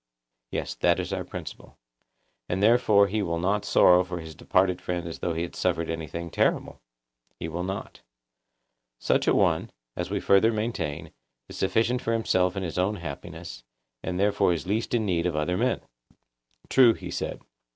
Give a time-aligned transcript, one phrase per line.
[0.49, 1.77] Yes; that is our principle.
[2.49, 5.91] And therefore he will not sorrow for his departed friend as though he had suffered
[5.91, 6.81] anything terrible?
[7.37, 8.01] He will not.
[8.97, 11.11] Such an one, as we further maintain,
[11.47, 13.63] is sufficient for himself and his own happiness,
[14.01, 15.81] and therefore is least in need of other men.
[16.67, 17.39] True, he said.